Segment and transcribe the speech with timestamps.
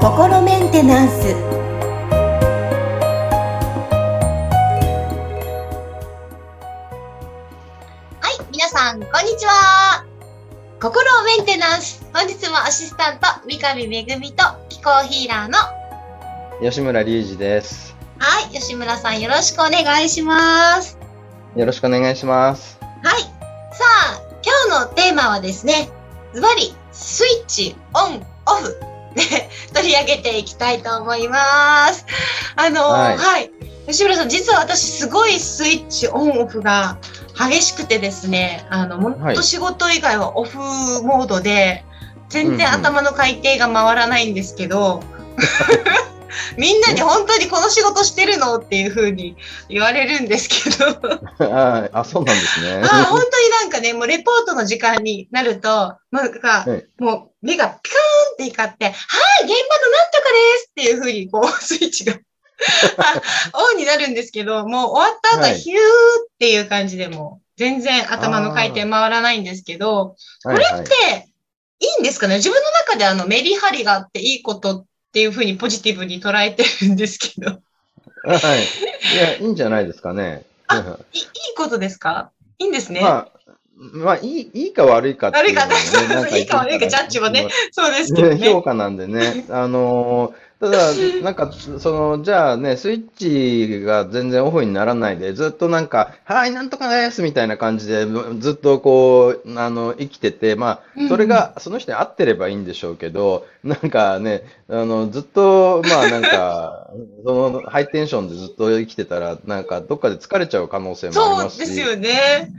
[0.00, 1.34] 心メンテナンス
[8.20, 10.04] はい、皆さん、こんにちは。
[10.80, 12.06] 心をメンテナンス。
[12.14, 15.58] 本日もアシスタント、三上めぐみと気候ヒーラーの、
[16.62, 17.94] 吉村隆二です。
[18.18, 20.96] はい、吉村さんよろしくお願いします。
[21.56, 22.78] よろしくお願いします。
[23.02, 23.33] はい。
[25.14, 25.88] ーマはですね、
[26.34, 28.80] ズバリ、スイッチオン、オフ
[29.14, 32.04] で 取り上げていきたいと思います。
[32.56, 33.50] あのはいはい。
[33.86, 36.98] 吉村さん、実は私すごいスイッチオン、オフが
[37.38, 40.58] 激しくてですね、あの、もっと仕事以外はオフ
[41.02, 41.84] モードで、
[42.30, 45.02] 全然うんうん頭の回転が回らないんですけど、
[46.56, 49.36] みんなに本当にこの仕事してるのっていう風に
[49.68, 50.86] 言われるんですけど、
[51.54, 52.80] ああ、そうなんですね。
[52.82, 62.14] あ本当になんかね、もうレポートの時間になると、なんか、はいもう目がピカーンって光って、はい、現場のなんとかですっていう風にこう、スイッチが
[62.96, 65.80] あオンになるんですけど、もう終わった後ヒューっ
[66.38, 71.28] ていう感じでもう、全然頭の回転回らないんですけど、これって、
[71.80, 72.36] いいんですかね？
[72.36, 77.52] 自分の中であのメリハリがあっていいことっていう風にポジティブに捉えてるんですけど、
[78.24, 79.14] はい。
[79.14, 80.42] いや、いいんじゃないですかね。
[80.66, 81.24] あいいい
[81.56, 82.30] ことですか？
[82.58, 83.00] いいんですね。
[83.00, 83.28] まあ、
[83.76, 88.50] まあ、いい、いいか悪いかっていうね悪いか いいか悪いかジャッジはねそうですけどねね。
[88.50, 89.44] 評価なんでね。
[89.50, 98.06] あのーただ、なんか、その、じゃあね、スイッチが全然オフにならないで、ずっとなんか、はい、なんとかですみたいな感じで、
[98.38, 106.90] ずっとこう、あの、生きてて、まあ、それが、その人に合ってればいいんでしょうけど、なんかね、あの、ずっと、まあなんか、
[107.24, 111.58] その、ハイテンションでずっと生きてたら、なんか、どっかで疲れちゃう可能性もありそうますし。
[111.58, 112.52] ですよね。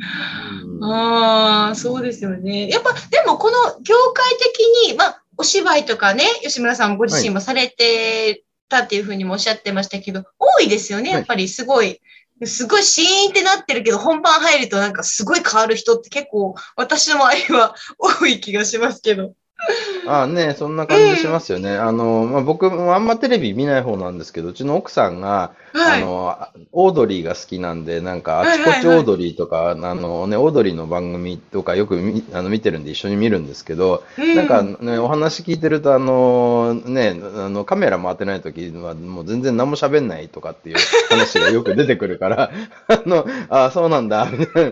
[0.63, 2.69] うんああ、そうですよね。
[2.69, 11.09] やっぱ、でもこの業界的に、まあ、お芝居とかね、吉村さんもご自身もされてたっていうふうにもおっしゃってましたけど、多いですよね。
[11.09, 12.01] はいやっぱりすごい、
[12.43, 19.33] すごいシーンってなってるけど、本番入るとなんかすごい変わる人って結構、私の周りは多い気がしますけど。
[20.07, 21.75] ああね、そんな感じしますよね。
[21.75, 26.01] あの、まあ、僕もあんまテレビ見ない方なんですけど、うちの奥さんが、はい。
[26.01, 26.37] あの、
[26.71, 40.75] オードリーが好きなんで、なんか、あちこはいはいはいちオードリーとか、あのね、オードリーの番組とかよく見あの見てるんで一緒に見るんですけど、うなんかね、お話聞いてると、あの、ね、あの、カメラ回ってない時は、もう全然何も喋んないとかっていう
[41.09, 42.51] 話がよく出てくるから、
[42.87, 44.71] あの、あそうなんだ、みたいな。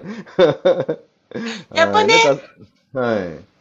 [1.73, 2.13] やっぱね
[2.93, 3.52] はい。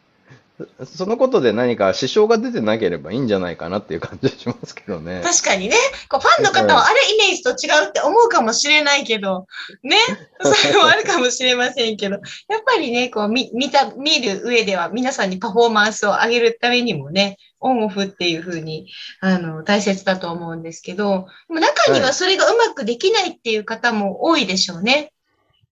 [0.57, 5.21] そそのことで何か支障が出てなければいいんじゃないかなっていう感じがしますけどね。
[5.23, 5.75] 確かにね、
[6.09, 9.47] こうファンの方はあれイメージと違うって思うかもしれないけど、
[9.81, 9.97] ね、
[10.41, 12.21] それもあるかもしれませんけど、やっ
[12.65, 25.13] ぱりね、こう見見た、見る上では皆さんにパフォーマンスを上げるためにもね、オンオフっていうふうに、あの、大切だと思うんですけど、中にはそれがうまくできないっていう方も多いでしょうね。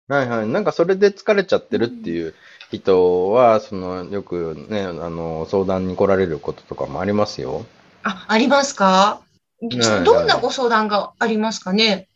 [0.06, 0.46] はいはい。
[0.46, 2.34] なんかそれで疲れちゃってるっていう
[2.70, 7.64] 人は、その、よくね、あの、相談に来られることとかもありますよ。
[8.02, 9.20] あ、ありますか？
[9.60, 12.08] どんなご相談がありますかね？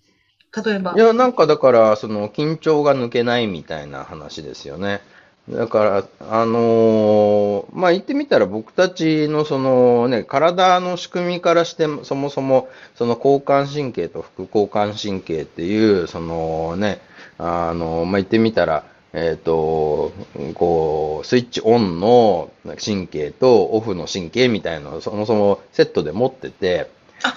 [0.64, 0.98] 例えばい。
[0.98, 5.00] や、なんかだから、その、緊張が抜けないみたいな話ですよね。
[5.48, 17.00] だから、あのーまあ、言ってみたら僕たちのそのね、体の仕組みからして、そもそも、その交感神経と副交感神経っていう、そのね、
[17.38, 18.84] あの、まあ、言ってみたら、
[19.14, 20.12] えっ、と、
[20.54, 22.50] こう、スイッチオンの
[22.82, 26.90] 神経とオフの神経みたいなのをそもそもセットで持ってて、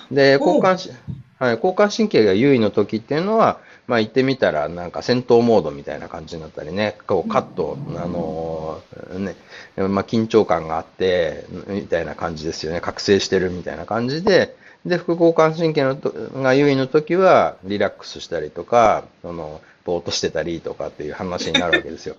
[0.09, 0.89] で、交感し、
[1.37, 9.35] はい、交感神経が優位の時っていうのは、まあ言ってみたら、なんか戦闘モードみたいな感じになったりね、こうカット、あのーね、
[9.75, 12.81] まあ緊張感があって、みたいな感じですよね。
[12.81, 22.15] 覚醒してるみたいな感じで、で、副交感神経のとが優位の時は、リラックスしたりとか、その、ぼーっとしてたりとかっていう話になるわけですよ。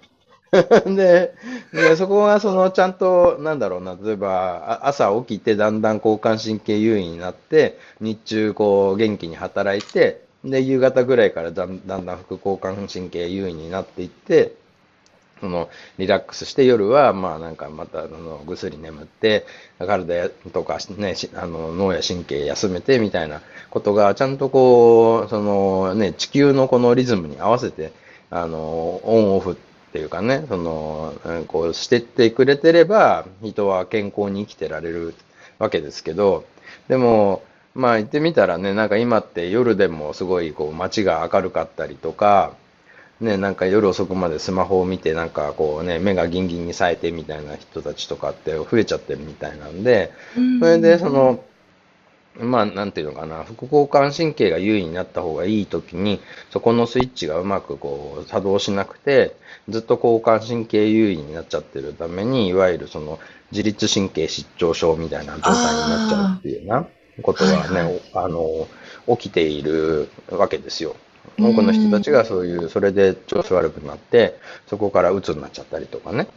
[0.87, 1.35] で
[1.73, 14.55] で、そこがそのちゃんと、なんだろうな、例えばあ朝起きてだんだん交感神経優位になって、日中こう元気に働いて、で、夕方ぐらいからだんだん副交感神経優位になっていって、
[15.41, 15.69] その
[15.99, 19.47] リラックスして夜は、まあなんかまたあのぐっすり眠って、
[19.79, 27.93] 体とか、ね、しあの脳や神経休めてみたいなことが、ちゃんとこう、そのね、地球のこのリズムに合わせて、
[28.31, 29.57] あの、オンオフっ
[29.93, 31.15] ていうかね、その、
[31.49, 35.15] こうしてってくれてれば、人は健康に生きてられる
[35.59, 36.45] わけですけど、
[36.89, 37.43] でも、
[37.75, 42.55] まあ言ってみたらね、なんか今って夜でもすごいこう街が明るかったりとか、
[43.21, 50.13] ね、なんか夜遅くまでスマホを見て、なんかこうね、目がギンギンに冴えてみたいな人たちとかって増えちゃってるみたいなんで、
[50.61, 51.43] それでその、
[52.39, 56.21] まあ、なんていうのかな、副交感神経が優位になった方がいいときに、
[56.51, 59.37] そこのスイッチがうまくこう作動しなくて、
[59.69, 63.19] ずっと交感神経優位になっちゃってるために、いわゆるその
[63.53, 66.87] 自律神経失調症みたいな状態になっちゃうっていうな
[67.23, 68.69] ことがね、はいはい、あの、
[69.17, 70.97] 起きているわけですよ。
[71.39, 76.29] 多くの人たちがそういう、それで調子悪くなって、そこから鬱になっちゃったりとかね、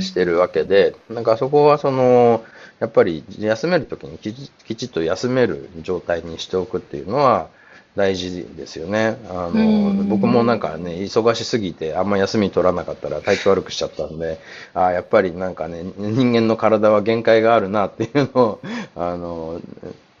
[0.00, 2.44] してるわけで、なんかそこはその、
[2.80, 7.48] やっぱり休めるときにきちっと休める状態にしておくっていうのは
[7.96, 9.16] 大事ですよね。
[9.30, 14.38] あの、僕もなんかね、忙しすぎてあんま休み取らなかったら体調悪くしちゃったんで、
[14.74, 18.60] あやっぱりなんかね、人間の体は限界があるなっていうのを、
[18.96, 19.60] あの、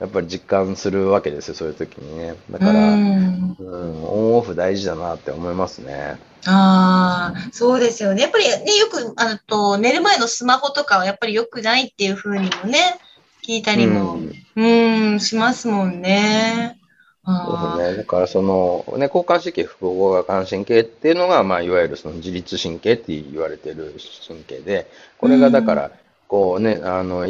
[0.00, 2.34] やっぱり実感するわけですよ、そういう時にね。
[2.50, 6.18] だから、うん、オンオフ大事だなって思いますね。
[6.46, 8.22] ああ、そうですよね。
[8.22, 12.98] やっぱりね、よく、あと、寝る前のスマホとかはやっぱり良くないっていうふうにもね、
[13.46, 14.18] 聞いたりも、
[14.56, 16.78] うん、うんしますもんね。
[17.26, 17.96] そうですね。
[17.96, 23.94] だからその、ね、交感神経、副交感神経っていうのが、まあ、いわゆるその自律神経って言われてる
[24.26, 25.90] 神経で、これがだから、
[26.28, 27.26] こうね、あの、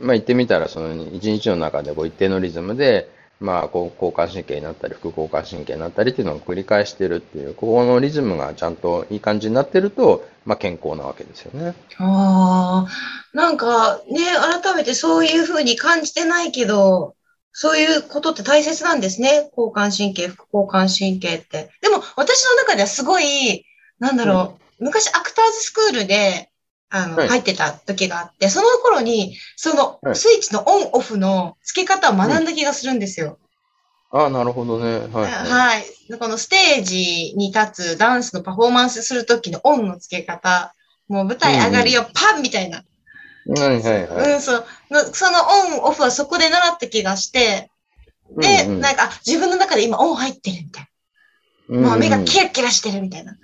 [0.00, 3.08] まあ、言ってみたら、その一日の中でこう一定のリズムで、
[3.40, 11.74] まあ、こう交感神経になったり、副交感神経になったりっていうのを繰り返してるっていう、ここのリズムがちゃんといい感じになってると、まあ、健康なわけですよね。
[11.98, 12.90] ああ、
[13.32, 14.20] なんかね、
[14.62, 17.16] 改めてそういうふうに感じてないけど、
[17.52, 19.50] そういうことって大切なんですね。
[19.56, 21.70] 交感神経、副交感神経って。
[21.80, 23.64] でも、私の中ではすごい、
[23.98, 26.50] なんだろう、うん、昔アクターズスクールで、
[26.90, 33.38] あの、はい、入ってた時があって、その頃に、そのスイッチのオンオフの付け方を学んだ気がするんですよ。
[34.12, 35.06] うん、ああ、なるほどね。
[35.12, 35.84] はい、はい。
[36.18, 40.74] このステージに立つダンスのパフォーマンスする時のオンの付け方、
[41.08, 42.84] もう舞台上がりをパンみたいな。
[43.54, 44.32] はいはいはい。
[44.34, 44.64] うん、そう。
[45.12, 47.70] そのオンオフはそこで習った気がして、
[48.36, 50.88] で、うんうん、なんか、自分の中で今オン入ってるみたい
[51.68, 51.90] な。
[51.90, 53.36] もう目がキラキラしてるみたいな。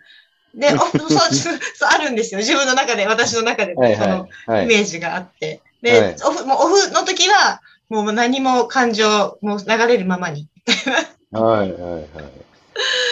[0.55, 1.57] で、 オフ、そう、そう、
[1.91, 2.39] あるんですよ。
[2.39, 4.29] 自分の中で、私の中で、その、
[4.63, 5.61] イメージがあって。
[5.83, 10.49] で、はい、オフ、もうオフの時は、もう何も感情、もう流れるままに。
[11.33, 12.07] はいはいはい。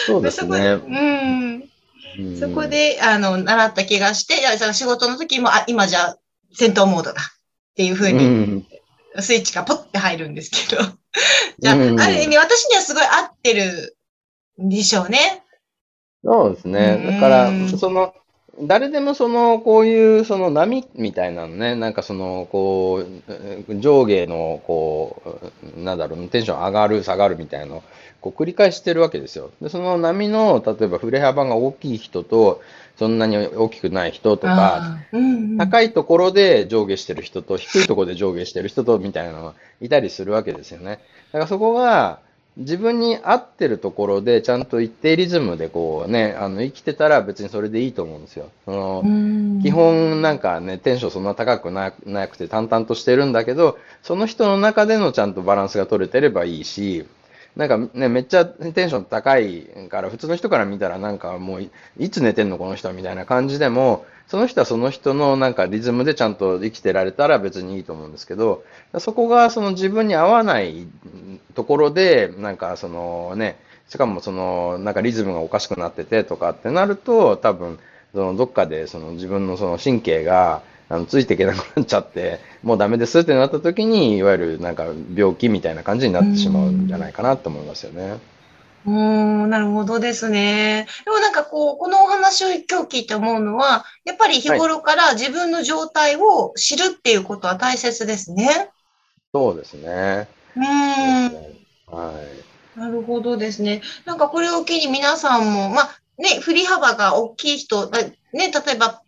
[0.05, 0.59] そうですね。
[0.59, 1.69] うん。
[2.39, 4.35] そこで、あの、習った気がして、
[4.73, 6.15] 仕事の時も、あ、今じゃ
[6.55, 7.21] 戦闘モードだ。
[7.21, 8.65] っていうふうに、
[9.19, 10.81] スイッチがポッて入るんですけど。
[11.59, 13.97] じゃあ、ある意味私にはすごい合ってる
[14.61, 15.43] んでしょうね。
[16.23, 17.19] そうですね。
[17.19, 18.13] だから、その、
[18.61, 23.03] 誰でもその、こういう、その波みたいなのね、なんかその、こ
[23.67, 25.21] う、上下の、こ
[25.77, 27.83] う、なんだろう、テンション上がる、下がるみたいなのを、
[28.21, 29.51] こう繰り返してるわけですよ。
[29.61, 32.61] で、その波の、例えば振れ幅が大きい人と、
[32.97, 40.99] そんなに大きくない人とか、うんうん、高いところで上下してる人と、低いところで上下してる人と、みたいなのがいたりするわけですよね。
[41.33, 42.19] だからそこが、
[42.57, 48.49] 自分に合ってるところで、ちゃんと一定リズムでこうね、あの、生きてたら別にそれでいいと思うんですよ。
[48.63, 49.03] その、
[49.61, 57.05] 基本なんかね、テンションそんな高くななくて淡々としてるんだけど、その人の中でのちゃんとバランスが取れてればいいし、
[57.57, 68.63] なんかね、めっちゃテンション高いから、普通の人から見たらなんかもう、いつ寝てんのこの人みたいな感じでも、その人はその人のなんかリズムでちゃんと生きてられたら別にいいと思うんですけど、
[68.99, 70.87] そこがその自分に合わない
[71.53, 77.79] ところで、なんかそのね、しかもそのなんかリズムがおかしくなっててとかってなると、多分、
[78.13, 88.17] そのどっかでその自分のその神経があのついていけなくなっちゃって、もうダメですってなった時に、いわゆるなんか病気みたいな感じになってしまうんじゃないかなと思いますよね。
[88.85, 90.87] うん、なるほどですね。
[91.05, 98.45] でもなんかこう、このお話を今日聞いて思うのは、やっぱり日頃から自分の状態を知るっていうことは大切ですね。
[98.45, 98.69] はい、
[99.33, 100.27] そうですね。
[100.55, 100.63] うん。
[100.63, 102.13] は
[102.75, 102.79] い。
[102.79, 103.81] なるほどですね。
[104.05, 109.01] なんかこれを機に皆さんも、まあね、振り幅が大きい人、ね、例えば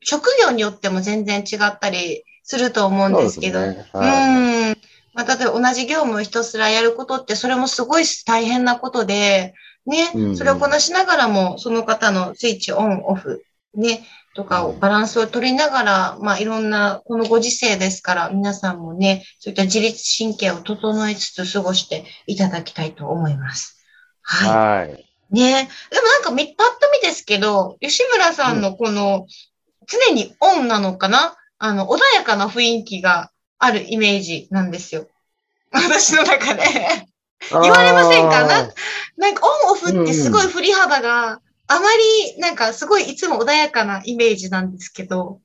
[0.00, 4.76] 職業によっても全然違ったりすると思うんですけど、ねはい、うん。
[5.14, 9.54] まあ、例えば同じ業務をひたすらやることって、それもすごい大変なことで、
[9.86, 13.44] ね、それをこなしながらも、その方のスイッチオン、オフ、
[13.74, 23.78] ね、とかをバランスを取りながら、まあいろんな、このご時世ですから、皆さんもね、そういった自律神経を整えつつ過ごしていただきたいと思います。
[24.22, 24.88] はい。
[24.88, 26.54] はい、ねでもなんか、パッと
[27.00, 29.26] 見ですけど、吉村さんのこの、
[29.86, 31.36] 常にオンなのかな？
[31.58, 35.06] あの、穏やかな雰囲気があるイメージなんですよ。
[35.72, 36.62] 私の中で
[37.50, 38.46] 言われませんか？
[38.46, 38.68] な
[39.16, 41.80] なんかオンオフってすごい振り幅があま
[42.34, 45.40] りなんかすごいいつも穏やかなイメージなんですけど。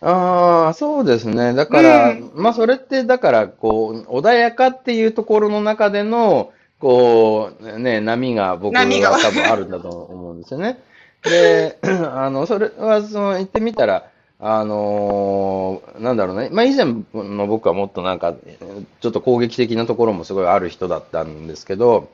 [0.00, 1.54] ああ、そうですね。
[1.54, 10.78] だから、うん、まあそれってだからこう穏やかっていうところの中でのこうね波が僕は多分あるんだと思うんですよね。
[11.24, 14.10] で、 あのそれはその言ってみたら。
[14.40, 18.34] あのー、なんだろうね、まあ、以前の僕はもっとなんか、
[19.00, 22.08] ちょっと攻撃的なところもすごいある人だったんですけど、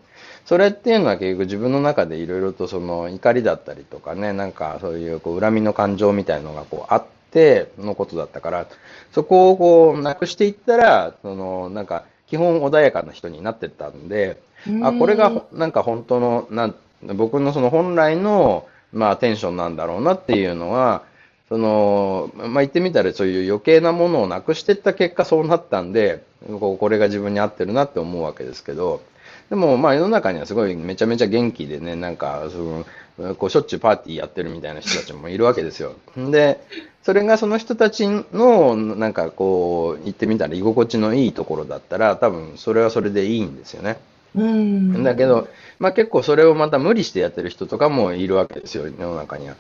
[0.47, 8.67] それっていうのは結局自分の中でいろいろとその怒りだったりとかね、なんかそういうこう恨みの感情みたいのがこうあってのことだったから、
[9.13, 14.39] そこをこうなくしていったら、そのなんか基本穏やかな人になってったんで、
[14.83, 21.03] あ、これがなんか本当の、なん僕のその本来のまあテンションなんだろうなっていうのは、
[21.49, 26.25] その、まあ、言ってみたらそういう余計なものをなくしていった結果そうなったんで、
[26.59, 29.03] これが自分に合ってるなって思うわけですけど、
[29.51, 32.85] でもまあ世の中にはすごいめちゃめちゃ元気でね、なんかそ
[33.19, 35.95] の、こうしょっちゅうパーティーやってるみたいな人たちもいるわけですよ。
[36.17, 36.61] で、
[37.03, 43.99] それがその人たちの、なんかこう、言ってみたら居心地のいいところだったら、多分それはそれでいいんですよね。
[44.35, 45.47] うんだけど、
[45.79, 49.55] まあ結構それをまた無理してやってる人とかもいるわけですよ、世の中には。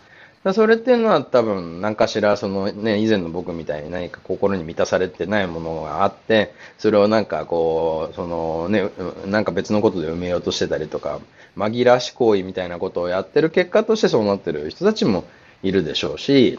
[0.52, 8.90] それっていうのは多分何かしらそのね、以前の僕みたいに何か心に満たされてないものがあって、それをなんかこう、そのね、
[9.26, 11.20] なんか別のことで埋めようとしてたりとか、
[11.56, 15.24] 紛らわし行為みたいなことをやってる結果としてそうなってる人たちも
[15.62, 16.58] いるでしょうし、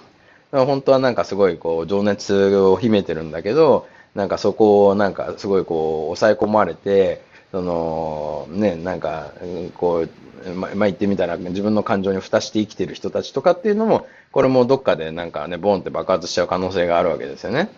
[0.52, 7.22] 本当はなんかすごいこう情熱を秘めてるんだけど、なんかそこをなんかすごいこう抑え込まれて、
[7.52, 9.32] そのね、なんか
[9.76, 10.10] こう
[10.54, 17.70] ま、まあ、言ってみたら自分の感情に蓋して生きてる人たちとかっていうのも、これもどっかでなんかね、ボンって爆発しちゃう可能性があるわけですよね。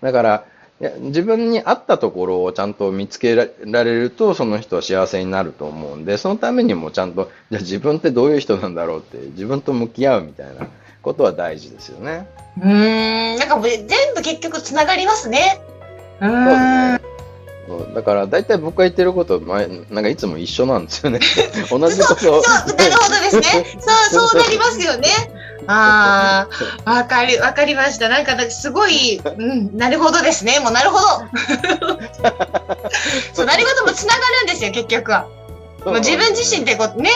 [0.00, 0.44] だから、
[0.80, 10.66] いや自分に合ったところをちゃんと見つけられると、その人は幸せになると思うんで、そのためにもちゃんと、じゃあ自分ってどういう人なんだろうって、自分と向き合うみたいな
[11.02, 12.26] ことは大事ですよね。
[12.60, 15.60] うん、なんか全部結局つながりますね。
[16.20, 16.28] うん。
[16.28, 16.50] そうで
[16.98, 17.11] すね。
[17.94, 21.20] だから大体僕が言ってること前なんかいつも一緒なんですよね。
[21.70, 23.66] 同じことそうそうなるほどですね。
[24.10, 25.08] そうそうなりますよね。
[25.66, 26.48] あ
[26.84, 28.08] あわかりわかりました。
[28.08, 30.58] なんかすごいうんなるほどですね。
[30.60, 31.06] もうなるほど。
[33.32, 35.26] そうなるほどもつながるんですよ結局は。
[35.84, 37.10] もう自分自身ってことね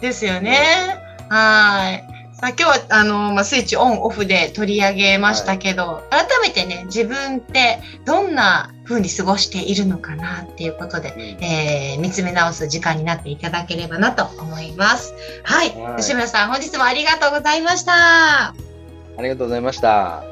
[0.00, 0.96] ですよね。
[1.28, 2.12] はい。
[2.42, 15.14] まあ、今日はあの、まあ、スイッチオンオフで取り上げましたけど、はい、改めてね自分ってどんな風に過ごしているのかなっていうことで、うん、えー、見つめ直す時間になっていただければなと思います。
[15.44, 17.92] はい、はい、吉村さん本日もありがとうございました。
[18.48, 18.54] あ
[19.18, 20.31] りがとうございました。